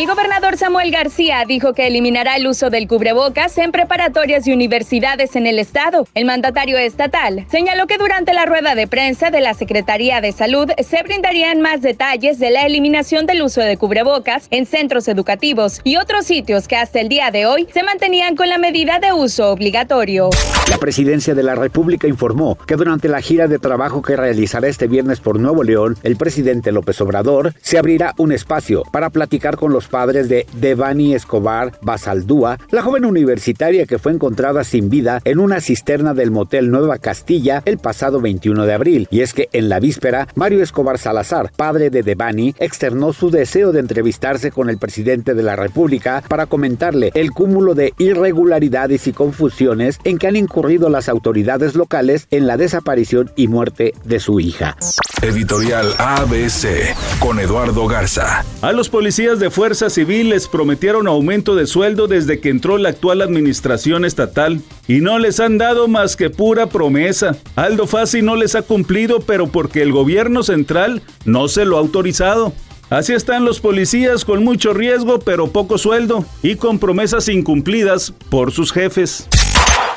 [0.00, 5.36] El gobernador Samuel García dijo que eliminará el uso del cubrebocas en preparatorias y universidades
[5.36, 6.08] en el estado.
[6.14, 10.70] El mandatario estatal señaló que durante la rueda de prensa de la Secretaría de Salud
[10.82, 15.98] se brindarían más detalles de la eliminación del uso de cubrebocas en centros educativos y
[15.98, 19.50] otros sitios que hasta el día de hoy se mantenían con la medida de uso
[19.50, 20.30] obligatorio.
[20.70, 24.86] La presidencia de la República informó que durante la gira de trabajo que realizará este
[24.86, 29.72] viernes por Nuevo León, el presidente López Obrador se abrirá un espacio para platicar con
[29.72, 35.40] los padres de Devani Escobar Basaldúa, la joven universitaria que fue encontrada sin vida en
[35.40, 39.08] una cisterna del motel Nueva Castilla el pasado 21 de abril.
[39.10, 43.72] Y es que en la víspera, Mario Escobar Salazar, padre de Devani, externó su deseo
[43.72, 49.12] de entrevistarse con el presidente de la República para comentarle el cúmulo de irregularidades y
[49.12, 50.59] confusiones en que han incurrido
[50.90, 54.76] las autoridades locales en la desaparición y muerte de su hija.
[55.22, 58.44] Editorial ABC con Eduardo Garza.
[58.62, 62.90] A los policías de Fuerza Civil les prometieron aumento de sueldo desde que entró la
[62.90, 67.36] actual administración estatal y no les han dado más que pura promesa.
[67.56, 71.80] Aldo Fassi no les ha cumplido, pero porque el gobierno central no se lo ha
[71.80, 72.52] autorizado.
[72.90, 78.50] Así están los policías con mucho riesgo pero poco sueldo y con promesas incumplidas por
[78.50, 79.28] sus jefes.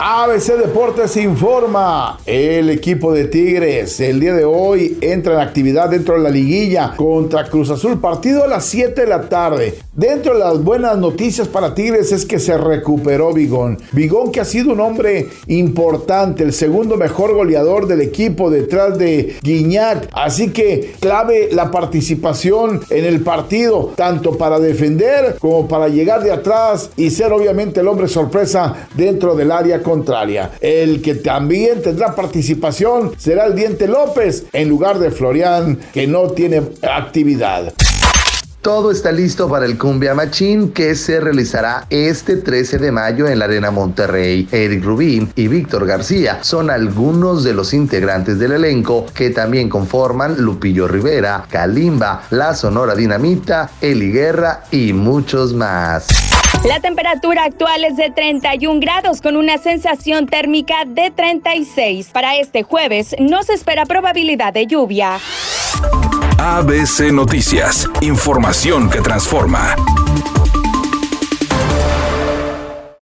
[0.00, 2.20] ABC Deportes informa.
[2.24, 6.94] El equipo de Tigres el día de hoy entra en actividad dentro de la liguilla
[6.96, 8.00] contra Cruz Azul.
[8.00, 9.74] Partido a las 7 de la tarde.
[9.92, 13.78] Dentro de las buenas noticias para Tigres es que se recuperó Vigón.
[13.90, 19.36] Vigón que ha sido un hombre importante, el segundo mejor goleador del equipo detrás de
[19.42, 20.08] Guiñac.
[20.12, 26.30] Así que clave la participación en el partido, tanto para defender como para llegar de
[26.30, 30.52] atrás y ser obviamente el hombre sorpresa dentro del área contraria.
[30.60, 36.30] El que también tendrá participación será el Diente López en lugar de Florian que no
[36.30, 37.72] tiene actividad.
[38.60, 43.38] Todo está listo para el Cumbia Machín que se realizará este 13 de mayo en
[43.38, 44.48] la Arena Monterrey.
[44.50, 50.36] Eric Rubín y Víctor García son algunos de los integrantes del elenco que también conforman
[50.38, 56.08] Lupillo Rivera, Kalimba, La Sonora Dinamita, Eli Guerra y muchos más.
[56.64, 62.08] La temperatura actual es de 31 grados con una sensación térmica de 36.
[62.12, 65.18] Para este jueves no se espera probabilidad de lluvia.
[66.38, 69.76] ABC Noticias, información que transforma.